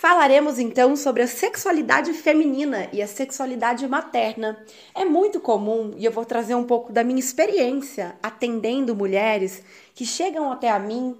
[0.00, 4.58] Falaremos então sobre a sexualidade feminina e a sexualidade materna.
[4.94, 9.62] É muito comum, e eu vou trazer um pouco da minha experiência atendendo mulheres
[9.94, 11.14] que chegam até a mim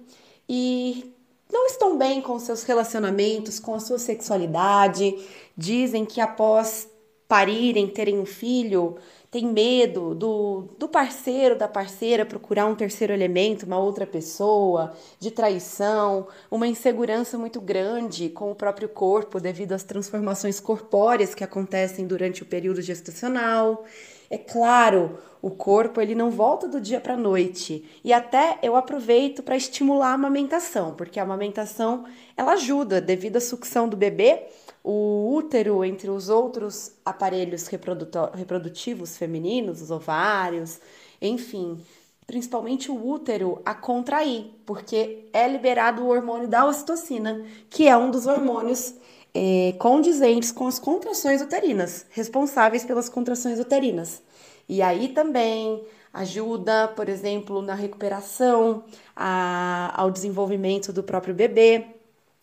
[0.48, 1.12] e
[1.52, 5.14] não estão bem com seus relacionamentos, com a sua sexualidade,
[5.54, 6.88] dizem que após
[7.28, 8.96] parirem, terem um filho,
[9.30, 15.30] tem medo do, do parceiro, da parceira procurar um terceiro elemento, uma outra pessoa, de
[15.30, 22.08] traição, uma insegurança muito grande com o próprio corpo devido às transformações corpóreas que acontecem
[22.08, 23.84] durante o período gestacional.
[24.28, 28.74] É claro, o corpo ele não volta do dia para a noite e até eu
[28.74, 32.04] aproveito para estimular a amamentação, porque a amamentação
[32.36, 34.48] ela ajuda devido à sucção do bebê
[34.82, 40.80] o útero, entre os outros aparelhos reprodutivos femininos, os ovários,
[41.20, 41.78] enfim,
[42.26, 48.10] principalmente o útero, a contrair, porque é liberado o hormônio da ocitocina, que é um
[48.10, 48.94] dos hormônios
[49.34, 54.22] é, condizentes com as contrações uterinas, responsáveis pelas contrações uterinas.
[54.68, 58.84] E aí também ajuda, por exemplo, na recuperação,
[59.14, 61.99] a, ao desenvolvimento do próprio bebê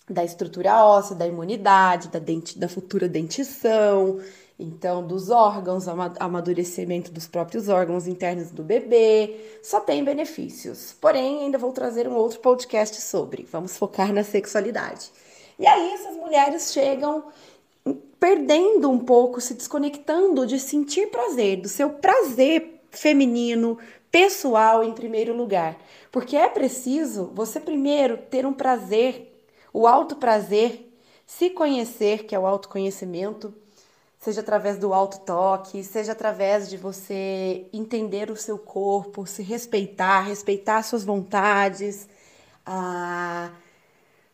[0.09, 2.19] da estrutura óssea, da imunidade, da,
[2.55, 4.19] da futura dentição,
[4.59, 5.85] então dos órgãos,
[6.19, 10.95] amadurecimento dos próprios órgãos internos do bebê, só tem benefícios.
[10.99, 13.47] Porém, ainda vou trazer um outro podcast sobre.
[13.51, 15.11] Vamos focar na sexualidade.
[15.59, 17.25] E aí essas mulheres chegam
[18.19, 23.77] perdendo um pouco, se desconectando de sentir prazer, do seu prazer feminino,
[24.09, 25.77] pessoal em primeiro lugar.
[26.11, 29.36] Porque é preciso você primeiro ter um prazer
[29.77, 30.91] o alto prazer,
[31.23, 33.53] se conhecer, que é o autoconhecimento,
[34.19, 40.21] seja através do alto toque, seja através de você entender o seu corpo, se respeitar,
[40.21, 42.09] respeitar suas vontades,
[42.65, 43.51] a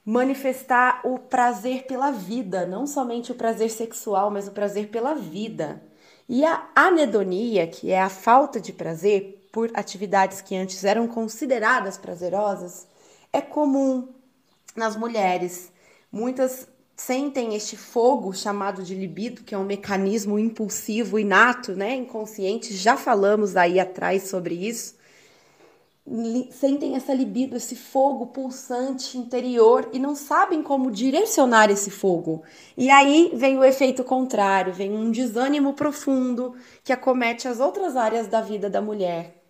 [0.06, 5.84] manifestar o prazer pela vida, não somente o prazer sexual, mas o prazer pela vida.
[6.30, 11.98] E a anedonia, que é a falta de prazer por atividades que antes eram consideradas
[11.98, 12.88] prazerosas,
[13.34, 14.23] é comum
[14.76, 15.72] nas mulheres.
[16.12, 22.76] Muitas sentem este fogo chamado de libido, que é um mecanismo impulsivo inato, né, inconsciente.
[22.76, 24.96] Já falamos aí atrás sobre isso.
[26.52, 32.44] Sentem essa libido, esse fogo pulsante interior e não sabem como direcionar esse fogo.
[32.76, 38.28] E aí vem o efeito contrário, vem um desânimo profundo que acomete as outras áreas
[38.28, 39.43] da vida da mulher,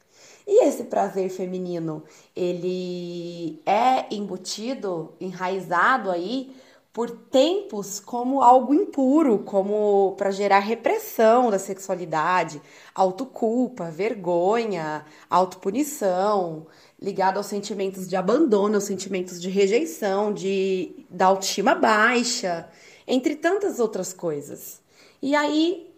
[0.45, 2.03] e esse prazer feminino,
[2.35, 6.53] ele é embutido, enraizado aí
[6.91, 12.61] por tempos como algo impuro, como para gerar repressão da sexualidade,
[12.93, 16.67] autoculpa, vergonha, autopunição,
[17.01, 22.69] ligado aos sentimentos de abandono, aos sentimentos de rejeição, de da autoestima baixa,
[23.07, 24.79] entre tantas outras coisas.
[25.19, 25.91] E aí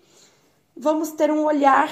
[0.77, 1.89] vamos ter um olhar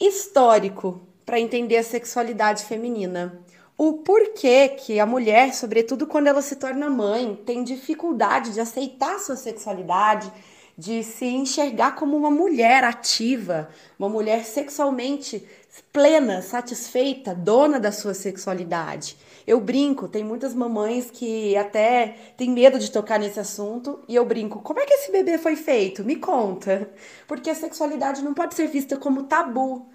[0.00, 1.00] histórico
[1.30, 3.38] para entender a sexualidade feminina.
[3.78, 9.16] O porquê que a mulher, sobretudo quando ela se torna mãe, tem dificuldade de aceitar
[9.20, 10.28] sua sexualidade,
[10.76, 15.46] de se enxergar como uma mulher ativa, uma mulher sexualmente
[15.92, 19.16] plena, satisfeita, dona da sua sexualidade.
[19.46, 24.24] Eu brinco, tem muitas mamães que até têm medo de tocar nesse assunto, e eu
[24.24, 26.02] brinco, como é que esse bebê foi feito?
[26.02, 26.90] Me conta.
[27.28, 29.86] Porque a sexualidade não pode ser vista como tabu.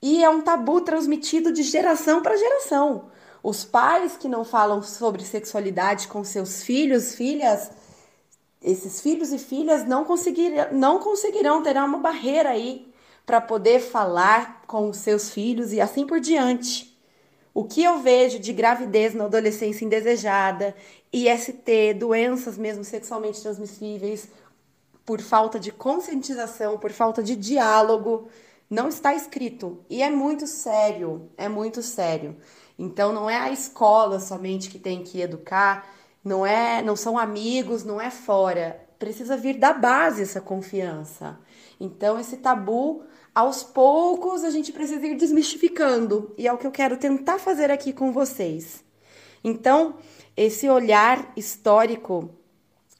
[0.00, 3.10] E é um tabu transmitido de geração para geração.
[3.42, 7.70] Os pais que não falam sobre sexualidade com seus filhos, filhas,
[8.62, 12.92] esses filhos e filhas não conseguirão, não conseguirão uma barreira aí
[13.24, 16.96] para poder falar com os seus filhos e assim por diante.
[17.52, 20.74] O que eu vejo de gravidez na adolescência indesejada,
[21.12, 24.28] IST, doenças mesmo sexualmente transmissíveis,
[25.04, 28.28] por falta de conscientização, por falta de diálogo,
[28.70, 32.36] não está escrito e é muito sério, é muito sério.
[32.78, 35.86] Então não é a escola somente que tem que educar,
[36.22, 38.80] não é, não são amigos, não é fora.
[38.98, 41.38] Precisa vir da base essa confiança.
[41.80, 43.02] Então esse tabu,
[43.34, 47.70] aos poucos a gente precisa ir desmistificando e é o que eu quero tentar fazer
[47.70, 48.84] aqui com vocês.
[49.42, 49.96] Então,
[50.36, 52.30] esse olhar histórico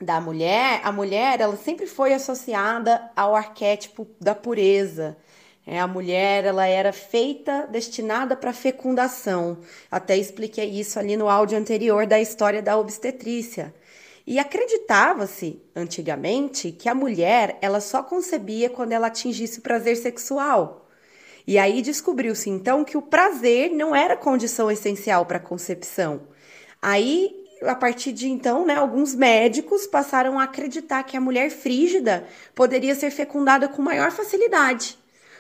[0.00, 5.16] da mulher, a mulher, ela sempre foi associada ao arquétipo da pureza,
[5.70, 9.58] é, a mulher ela era feita, destinada para fecundação.
[9.90, 13.74] Até expliquei isso ali no áudio anterior da história da obstetrícia.
[14.26, 20.88] E acreditava-se antigamente que a mulher ela só concebia quando ela atingisse o prazer sexual.
[21.46, 26.22] E aí descobriu-se então que o prazer não era condição essencial para a concepção.
[26.80, 32.26] Aí a partir de então, né, alguns médicos passaram a acreditar que a mulher frígida
[32.54, 34.96] poderia ser fecundada com maior facilidade,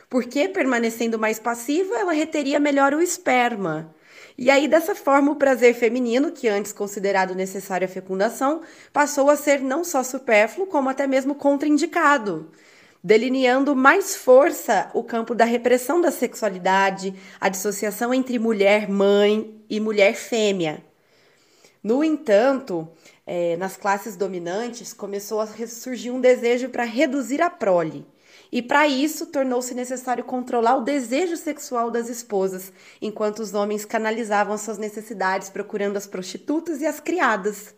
[0.08, 3.94] porque permanecendo mais passiva, ela reteria melhor o esperma.
[4.36, 8.62] E aí, dessa forma, o prazer feminino, que antes considerado necessário à fecundação,
[8.92, 12.50] passou a ser não só supérfluo, como até mesmo contraindicado
[13.02, 20.84] delineando mais força o campo da repressão da sexualidade, a dissociação entre mulher-mãe e mulher-fêmea.
[21.82, 22.88] No entanto,
[23.26, 28.04] é, nas classes dominantes começou a surgir um desejo para reduzir a prole.
[28.50, 34.56] E para isso tornou-se necessário controlar o desejo sexual das esposas, enquanto os homens canalizavam
[34.56, 37.74] suas necessidades procurando as prostitutas e as criadas.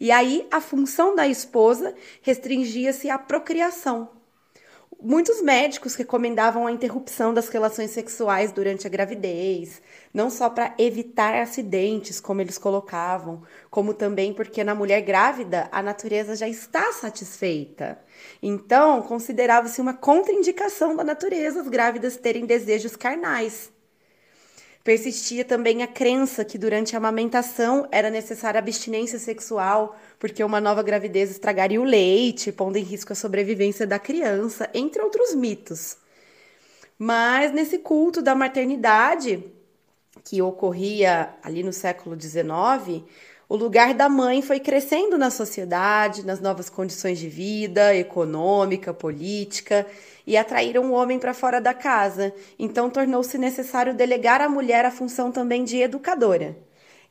[0.00, 4.08] E aí a função da esposa restringia-se à procriação,
[5.06, 9.82] Muitos médicos recomendavam a interrupção das relações sexuais durante a gravidez,
[10.14, 15.82] não só para evitar acidentes, como eles colocavam, como também porque na mulher grávida a
[15.82, 17.98] natureza já está satisfeita.
[18.42, 23.73] Então, considerava-se uma contraindicação da natureza as grávidas terem desejos carnais.
[24.84, 30.82] Persistia também a crença que durante a amamentação era necessária abstinência sexual, porque uma nova
[30.82, 35.96] gravidez estragaria o leite, pondo em risco a sobrevivência da criança, entre outros mitos.
[36.98, 39.42] Mas nesse culto da maternidade,
[40.22, 43.04] que ocorria ali no século XIX,
[43.48, 49.86] o lugar da mãe foi crescendo na sociedade, nas novas condições de vida, econômica, política,
[50.26, 52.34] e atraíram o homem para fora da casa.
[52.58, 56.56] Então tornou-se necessário delegar à mulher a função também de educadora.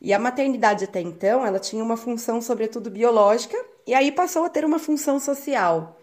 [0.02, 3.58] E a maternidade até então, ela tinha uma função sobretudo biológica
[3.88, 5.98] e aí passou a ter uma função social.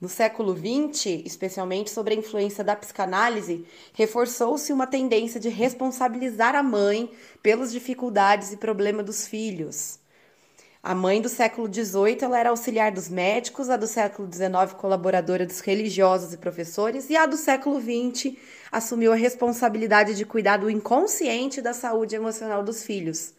[0.00, 3.64] No século XX, especialmente sobre a influência da psicanálise,
[3.94, 7.10] reforçou-se uma tendência de responsabilizar a mãe
[7.42, 9.98] pelas dificuldades e problemas dos filhos.
[10.86, 15.46] A mãe do século XVIII ela era auxiliar dos médicos, a do século XIX colaboradora
[15.46, 18.36] dos religiosos e professores, e a do século XX
[18.70, 23.32] assumiu a responsabilidade de cuidar do inconsciente da saúde emocional dos filhos.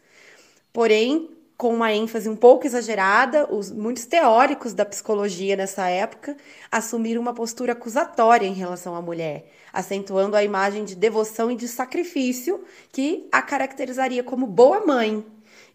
[0.72, 6.36] Porém, com uma ênfase um pouco exagerada, os muitos teóricos da psicologia nessa época
[6.68, 11.68] assumiram uma postura acusatória em relação à mulher, acentuando a imagem de devoção e de
[11.68, 15.24] sacrifício que a caracterizaria como boa mãe,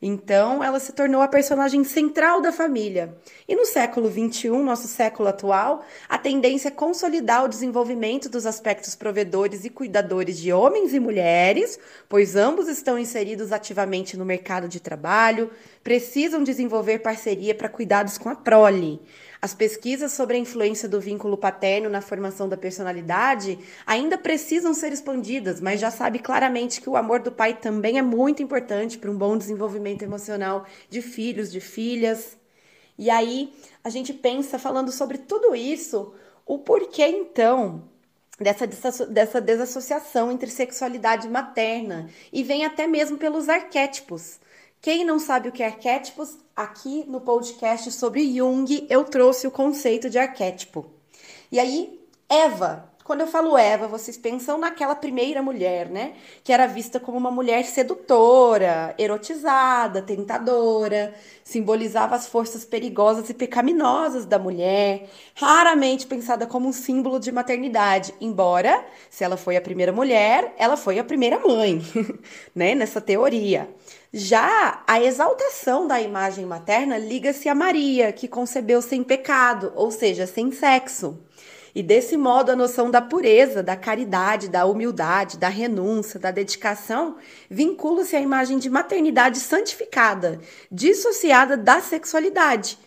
[0.02, 3.16] então, ela se tornou a personagem central da família.
[3.48, 8.96] E no século XXI, nosso século atual, a tendência é consolidar o desenvolvimento dos aspectos
[8.96, 14.80] provedores e cuidadores de homens e mulheres, pois ambos estão inseridos ativamente no mercado de
[14.80, 15.52] trabalho,
[15.84, 19.00] precisam desenvolver parceria para cuidados com a prole.
[19.42, 23.58] As pesquisas sobre a influência do vínculo paterno na formação da personalidade
[23.88, 28.04] ainda precisam ser expandidas, mas já sabe claramente que o amor do pai também é
[28.04, 32.38] muito importante para um bom desenvolvimento emocional de filhos, de filhas.
[33.00, 33.52] E aí
[33.84, 36.14] a gente pensa, falando sobre tudo isso,
[36.46, 37.90] o porquê então
[38.40, 38.68] dessa,
[39.08, 44.40] dessa desassociação entre sexualidade materna e vem até mesmo pelos arquétipos.
[44.82, 49.52] Quem não sabe o que é arquétipos, aqui no podcast sobre Jung eu trouxe o
[49.52, 50.90] conceito de arquétipo.
[51.52, 56.14] E aí, Eva, quando eu falo Eva, vocês pensam naquela primeira mulher, né?
[56.44, 61.14] Que era vista como uma mulher sedutora, erotizada, tentadora,
[61.44, 68.14] simbolizava as forças perigosas e pecaminosas da mulher, raramente pensada como um símbolo de maternidade,
[68.22, 71.82] embora, se ela foi a primeira mulher, ela foi a primeira mãe,
[72.56, 72.76] né?
[72.76, 73.70] Nessa teoria.
[74.14, 80.28] Já a exaltação da imagem materna liga-se a Maria, que concebeu sem pecado, ou seja,
[80.28, 81.18] sem sexo.
[81.74, 87.16] E desse modo, a noção da pureza, da caridade, da humildade, da renúncia, da dedicação
[87.50, 90.40] vincula-se à imagem de maternidade santificada,
[90.72, 92.78] dissociada da sexualidade,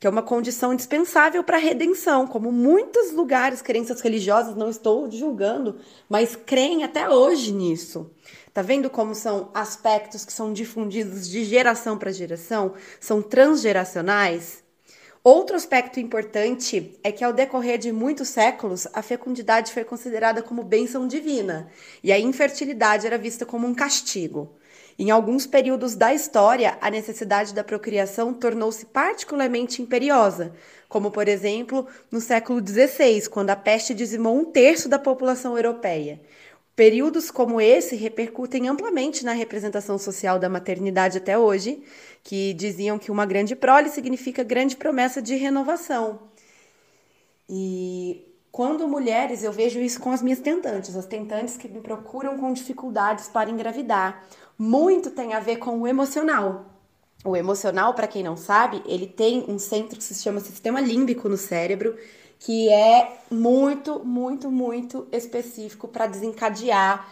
[0.00, 5.08] que é uma condição indispensável para a redenção, como muitos lugares, crenças religiosas, não estou
[5.08, 8.10] julgando, mas creem até hoje nisso.
[8.52, 14.61] Tá vendo como são aspectos que são difundidos de geração para geração, são transgeracionais?
[15.24, 20.64] Outro aspecto importante é que, ao decorrer de muitos séculos, a fecundidade foi considerada como
[20.64, 21.70] bênção divina
[22.02, 24.50] e a infertilidade era vista como um castigo.
[24.98, 30.52] Em alguns períodos da história, a necessidade da procriação tornou-se particularmente imperiosa,
[30.88, 36.20] como, por exemplo, no século XVI, quando a peste dizimou um terço da população europeia.
[36.74, 41.82] Períodos como esse repercutem amplamente na representação social da maternidade até hoje,
[42.22, 46.30] que diziam que uma grande prole significa grande promessa de renovação.
[47.48, 52.38] E quando mulheres, eu vejo isso com as minhas tentantes, as tentantes que me procuram
[52.38, 54.24] com dificuldades para engravidar,
[54.58, 56.66] muito tem a ver com o emocional.
[57.24, 61.28] O emocional, para quem não sabe, ele tem um centro que se chama sistema límbico
[61.28, 61.96] no cérebro,
[62.44, 67.08] que é muito, muito, muito específico para desencadear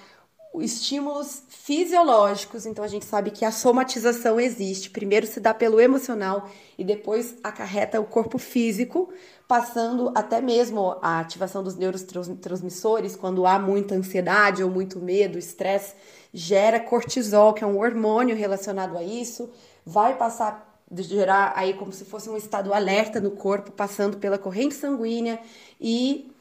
[0.56, 2.66] estímulos fisiológicos.
[2.66, 4.90] Então a gente sabe que a somatização existe.
[4.90, 9.08] Primeiro se dá pelo emocional e depois acarreta o corpo físico,
[9.46, 15.94] passando até mesmo a ativação dos neurotransmissores quando há muita ansiedade ou muito medo, estresse,
[16.34, 19.48] gera cortisol, que é um hormônio relacionado a isso,
[19.86, 24.38] vai passar de gerar aí como se fosse um estado alerta no corpo, passando pela
[24.38, 25.40] corrente sanguínea
[25.80, 26.32] e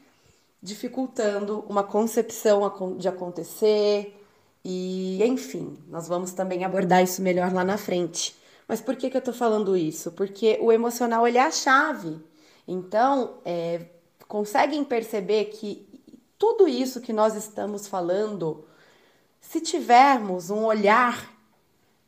[0.60, 2.60] dificultando uma concepção
[2.98, 4.16] de acontecer.
[4.64, 8.36] E, enfim, nós vamos também abordar isso melhor lá na frente.
[8.66, 10.12] Mas por que, que eu tô falando isso?
[10.12, 12.18] Porque o emocional ele é a chave.
[12.66, 13.86] Então, é,
[14.28, 15.88] conseguem perceber que
[16.38, 18.64] tudo isso que nós estamos falando,
[19.40, 21.32] se tivermos um olhar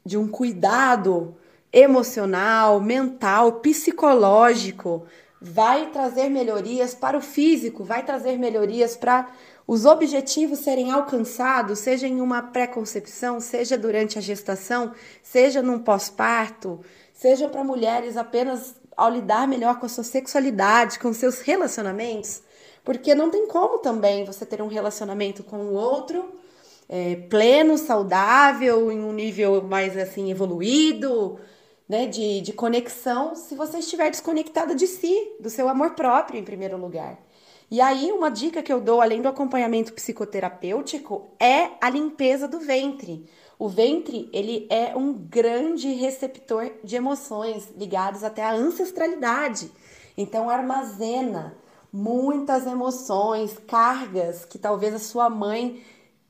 [0.04, 1.37] de um cuidado
[1.73, 5.07] emocional, mental, psicológico,
[5.41, 9.29] vai trazer melhorias para o físico, vai trazer melhorias para
[9.67, 16.81] os objetivos serem alcançados, seja em uma pré-concepção, seja durante a gestação, seja num pós-parto,
[17.14, 22.43] seja para mulheres apenas ao lidar melhor com a sua sexualidade, com seus relacionamentos,
[22.85, 26.33] porque não tem como também você ter um relacionamento com o outro
[26.88, 31.38] é, pleno, saudável, em um nível mais assim evoluído,
[31.88, 36.44] né, de, de conexão, se você estiver desconectada de si, do seu amor próprio, em
[36.44, 37.18] primeiro lugar.
[37.70, 42.60] E aí, uma dica que eu dou, além do acompanhamento psicoterapêutico, é a limpeza do
[42.60, 43.24] ventre.
[43.58, 49.70] O ventre, ele é um grande receptor de emoções ligadas até à ancestralidade.
[50.18, 51.56] Então, armazena
[51.92, 55.82] muitas emoções, cargas que talvez a sua mãe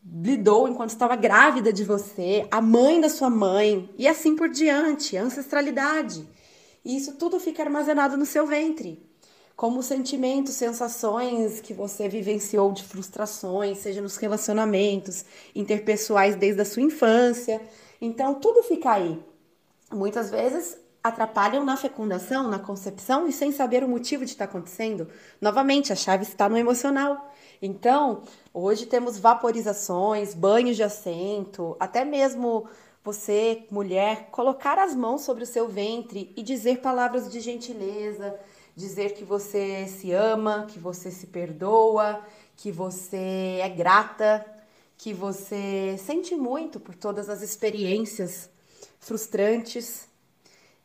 [0.05, 5.17] lidou enquanto estava grávida de você, a mãe da sua mãe e assim por diante,
[5.17, 6.27] ancestralidade.
[6.85, 9.01] E isso tudo fica armazenado no seu ventre,
[9.55, 16.83] como sentimentos, sensações que você vivenciou de frustrações, seja nos relacionamentos interpessoais desde a sua
[16.83, 17.61] infância.
[18.01, 19.23] Então tudo fica aí.
[19.93, 25.09] Muitas vezes atrapalham na fecundação, na concepção e sem saber o motivo de estar acontecendo.
[25.41, 27.33] Novamente, a chave está no emocional.
[27.61, 28.23] Então,
[28.55, 32.69] hoje temos vaporizações, banhos de assento, até mesmo
[33.05, 38.39] você, mulher, colocar as mãos sobre o seu ventre e dizer palavras de gentileza,
[38.77, 42.21] dizer que você se ama, que você se perdoa,
[42.57, 44.47] que você é grata,
[44.97, 48.49] que você sente muito por todas as experiências
[49.01, 50.12] frustrantes.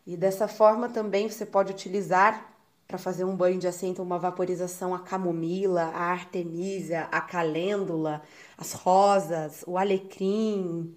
[0.07, 2.53] E dessa forma também você pode utilizar
[2.87, 8.21] para fazer um banho de assento, uma vaporização a camomila, a artemisia, a calêndula,
[8.57, 10.95] as rosas, o alecrim,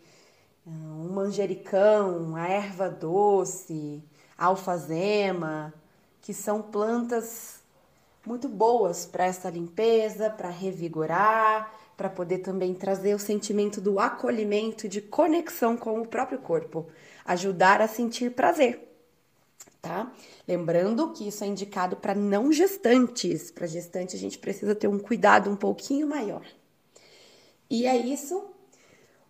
[0.65, 4.01] o ah, manjericão, a erva doce,
[4.39, 5.75] a alfazema,
[6.23, 7.59] que são plantas
[8.25, 14.89] muito boas para essa limpeza, para revigorar, para poder também trazer o sentimento do acolhimento
[14.89, 16.87] de conexão com o próprio corpo,
[17.25, 18.90] ajudar a sentir prazer
[19.81, 20.13] tá?
[20.47, 23.51] Lembrando que isso é indicado para não gestantes.
[23.51, 26.45] Para gestante a gente precisa ter um cuidado um pouquinho maior.
[27.69, 28.45] E é isso.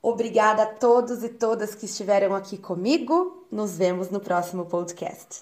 [0.02, 3.47] Obrigada a todos e todas que estiveram aqui comigo.
[3.50, 5.38] Nos vemos no próximo podcast.